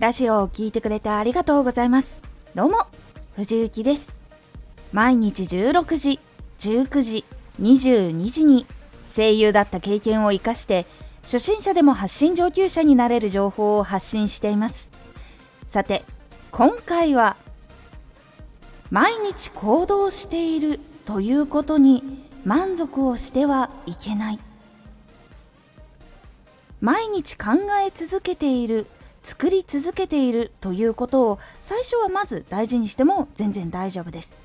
[0.00, 2.22] ラジオを聴いてくれてありがとうございます。
[2.54, 2.78] どうも、
[3.36, 4.14] 藤幸です。
[4.94, 6.18] 毎日16時、
[6.58, 7.24] 19時、
[7.60, 8.64] 22時に
[9.14, 10.86] 声優だった経験を活かして
[11.20, 14.90] 初心者でも発信上級者になれる情報を発信しています。
[15.66, 16.02] さて、
[16.50, 17.36] 今回は
[18.90, 24.38] 毎日行動しているということに満足をしてはいけない。
[26.80, 27.50] 毎日考
[27.86, 28.86] え続けている
[29.22, 34.40] 作り続けているということを最初はまず大事にしても全然大丈夫です。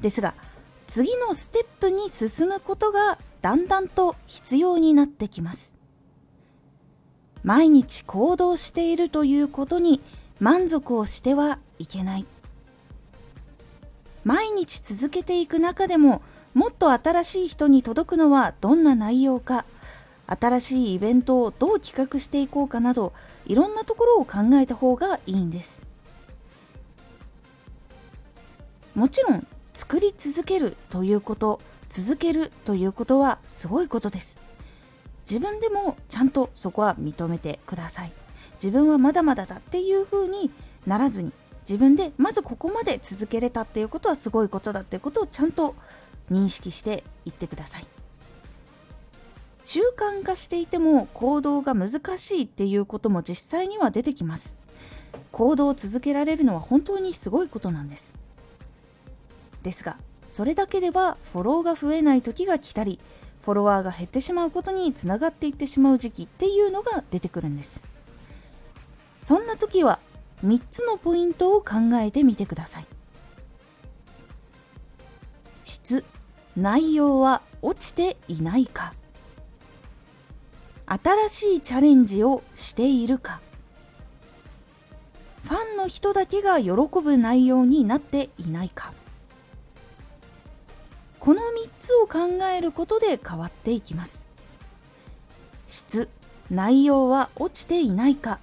[0.00, 0.34] ですが
[0.86, 5.74] 次のステップに進むことがだんだんと必要になってきます。
[7.42, 10.00] 毎日行動しているということに
[10.40, 12.26] 満足をしてはいけない。
[14.24, 16.22] 毎日続けていく中でも
[16.54, 19.64] もっと新しい人に届くのはどんな内容か。
[20.26, 23.12] 新しいイベントをどう企画していこうかなど
[23.46, 25.82] いろんなところを考えた方がいいんです。
[28.94, 34.38] もちろん作り続けるということ続けるということはすごいことです。
[35.28, 38.12] 自分でもちゃんとそこは認めてください。
[38.54, 40.50] 自分はまだまだだっていう風に
[40.86, 41.32] ならずに
[41.68, 45.74] 自分でまずここまで続けれたっていうことはすごいことだっていうことをちゃんと
[46.30, 47.95] 認識していってください。
[49.66, 54.54] 習慣化していても行動が難しいっていうことも実際には出てきます。
[55.32, 58.14] 行動を続けられるのは本当にすごいことなんです。
[59.64, 63.00] ですがそれだけではフォローが増えない時が来たり
[63.42, 67.82] フォロワーが減ってしまうことにつながっていってしまう時期っていうのが出てくるんです。
[69.18, 69.98] そんな時は
[70.44, 72.86] 3つのポイントを考えてみてください。
[75.64, 76.04] 質
[76.56, 78.94] 内容は落ちていないか。
[80.86, 83.40] 新しいチャレンジをしているか。
[85.42, 88.92] ファンの人だけが喜ぶ内容になっていないか。
[91.18, 91.44] この3
[91.80, 94.26] つを考えることで変わっていきます。
[95.66, 96.08] 質
[96.50, 98.38] 内容は落ちていないか。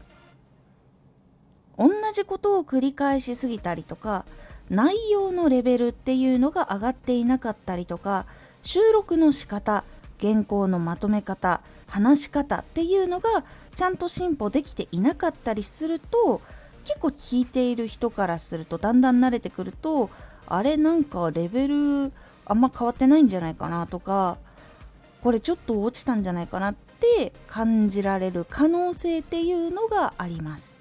[1.78, 4.26] 同じことを繰り返しすぎたりとか
[4.70, 8.26] 内容のレベルっていうのが上がっていなかったりとか
[8.62, 9.84] 収録の仕方
[10.22, 13.44] 原稿のまとめ方話し方っていうのが
[13.76, 16.42] ちゃんと進歩できていなかったりすると
[16.84, 20.10] 結構聞いている人からするとだんだん慣れてくると
[20.48, 22.12] あれなんかレベル
[22.46, 24.38] あんま変わってないんじゃないかなとか
[25.22, 30.76] これちょっと落ちたんじゃないかなって感じられる可能性っていうのがあります。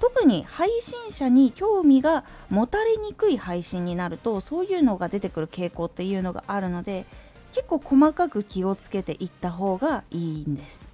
[0.00, 7.04] 特に配信者に興味が持たれにくい配信になるとそういうのが出てくる傾向っていうのがあるので
[7.52, 10.88] 結構細かく気をつけていった方がいいんです。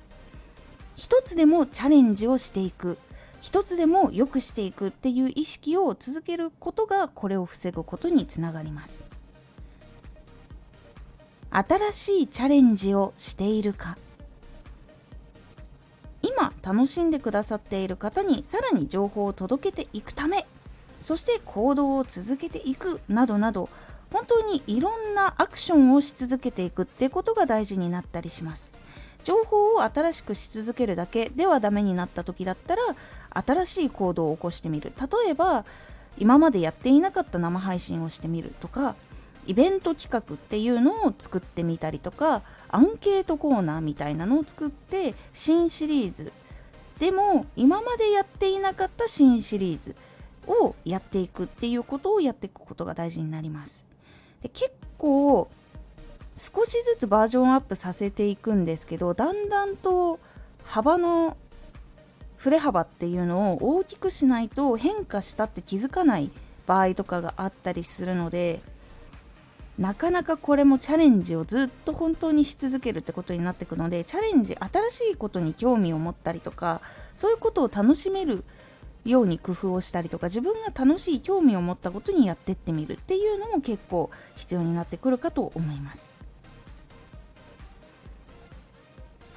[0.96, 2.98] 一つでもチャレンジをしていく。
[3.40, 9.04] 一つでも良くしていくっていう意識を続けることがこれを防ぐことにつながります。
[11.50, 13.98] 新しいチャレンジをしているか。
[16.22, 20.46] 今楽しんでくださっている方にさらに情報を届けていくため。
[20.98, 23.68] そして行動を続けていくなどなど
[24.12, 28.74] 本当にいろんなアクションをし続けていくってことが大事になったりします。
[29.24, 32.82] 情報を新しくし続けるだけではダメになった時だったら
[33.30, 34.92] 新しい行動を起こしてみる。
[34.96, 35.64] 例えば
[36.18, 38.94] 今までやっていなかった生配信をしてみるとか
[39.46, 46.32] イベント企画っていうのを作ってみたりとかアンケートコーナーみたいなのを作って新シリーズ
[46.98, 49.94] でも今までやっていなかった新シリーズ
[50.46, 53.86] をやっていくっていうことをやっていくことが大事になります。
[54.42, 55.50] で結構
[56.36, 60.20] 少しずつバージョンアップさせていくんですけどだんだんと
[60.64, 61.36] 幅の
[62.36, 66.30] 振れ幅っていうのを大きくしないと変化したって気づかない
[66.66, 68.60] 場合とかがあったりするので
[69.78, 76.80] なかなかこれもチャレンジをずっと本当にし続けるってことになってくのでチャレンジ新しいことに興味を持ったりとか
[77.14, 78.44] そういうことを楽しめる
[79.06, 86.12] ように工夫をしたりとか自分が楽しい興味を持ったことにやってってみるっていうのも結構必要になってくるかと思います。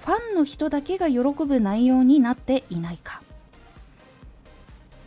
[0.05, 3.21] ファンの人だけが喜ぶ内容になっていないか。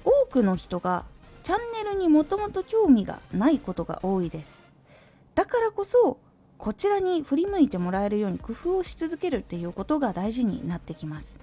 [0.05, 1.05] 多くの人が
[1.43, 4.63] チャンネルにもともと興味がないことが多いです。
[5.35, 6.19] だからこそ
[6.57, 11.37] こちらに振り向いてもらえるように工夫をし続けるっていうことが大事になってきます。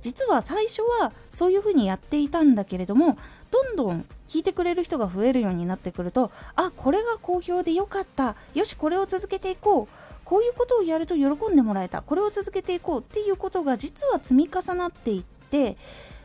[0.00, 3.18] 実は最初はそういうふうにやっていたんだけれども
[3.50, 8.36] どんどん聞いてくれる人が増えるようになってくるとあこれが好評でよかった。
[8.54, 9.88] よしこれを続けていこう。
[10.24, 12.02] こういうことをやると喜んでもらえた。
[12.02, 13.00] これを続けていこう。
[13.00, 15.78] っていうことが実は積み重なっていって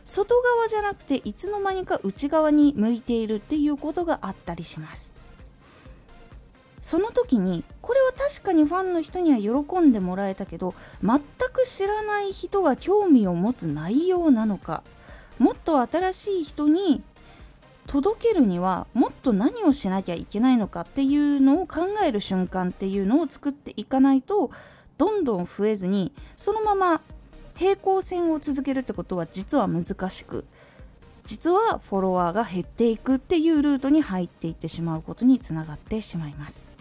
[0.03, 5.13] 外側じゃなくていつの間にか内側に向いているっていうことがあったりします。
[6.83, 11.21] その時にこれは確かにファンの人には喜んでもらえたけど全
[11.53, 14.83] く知らない人が興味を持つ内容なのか
[15.39, 17.01] もっと新しい人に
[17.87, 24.51] 届けるにはもっと何をしなきゃいけないのかっていうのを考える瞬間っていうのを作っていかないと
[24.97, 27.01] どんどん増えずにそのまま
[27.55, 30.43] 平行線を続けるってことは実は難しく
[31.25, 36.72] 実はフォロワーが減っていくっていうルートに入っていってしまうことにつながってしまいます。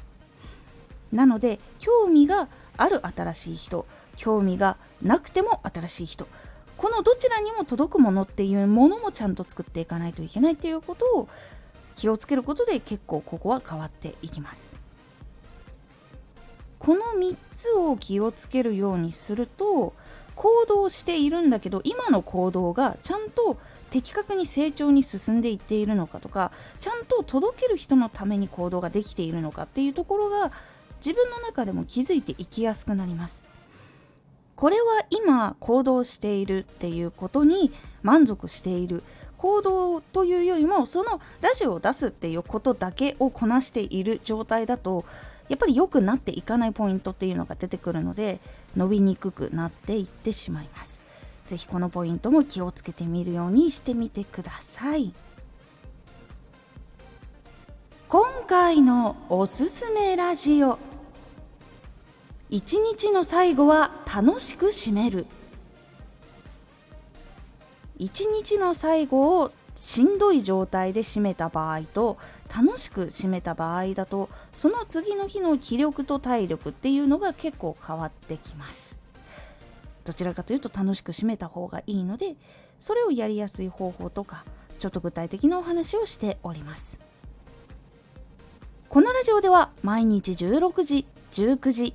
[1.12, 3.86] なので興味がある新しい人
[4.16, 6.26] 興味がなくても新しい人。
[6.76, 11.28] このどちらにも届くものっていうものもちゃんと作っていかないといけないっていうことを
[11.94, 14.76] 気をつけることで結構ここは変わっていきます。
[16.78, 19.92] この3つを気をつけるようにすると
[20.34, 23.56] 行動しているんだけど今の行動がちゃんと
[23.90, 26.50] 的確に成長に進んでいっているのかとか
[26.80, 30.50] ちゃんと届ける人のために行動ができているのかっていうところが
[31.04, 33.42] 自分の中でも気づいていきやすくなります。
[34.54, 37.72] これは今行動しているっていうことに
[38.02, 39.02] 満足している。
[39.36, 45.04] 行動というよりもそのラジオを出すっていうことだけをこなしている状態だと
[45.48, 48.38] やっぱり良くなっていかないポイントっていうのが出てくるので
[48.76, 51.02] 伸びにくくなっていってしまいます。
[51.48, 55.12] 是非このポイントも気をつけてみるようにしてみてください。
[58.08, 60.91] 今回のおすすめラジオ。
[62.52, 65.24] 一日の最後は楽しく締める。
[67.96, 72.18] 一日の最後をしんどい状態で締めた場合と
[72.54, 78.98] 楽しく締めた場合だとその次の日の気力と体力っていうのが結構変わってきます。
[80.04, 82.34] どちらかというと楽しく締めた方がいいので
[82.78, 84.44] それをやりやすい方法とか
[84.78, 87.00] ちょっと具体的なお話をしております。
[88.90, 91.94] このラジオでは毎日16時19時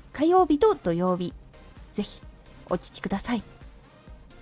[0.13, 1.33] 火曜日と土曜日。
[1.91, 2.21] ぜひ
[2.69, 3.43] お聴きください。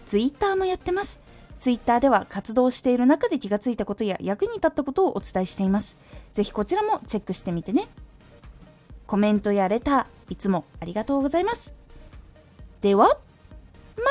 [0.06, 1.20] Twitter もやってます。
[1.58, 5.98] ツイッターでは活動している中で気がついたことや役に立ったことをお伝えしています。
[6.32, 7.88] ぜひこちらもチェックしてみてね。
[9.08, 11.74] コメントやレターいつもありがとうございます。
[12.82, 13.14] ではま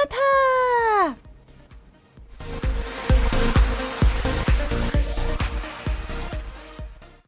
[0.09, 0.68] た!